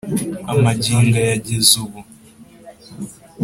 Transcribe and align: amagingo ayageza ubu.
amagingo 0.51 1.15
ayageza 1.23 1.73
ubu. 1.85 1.99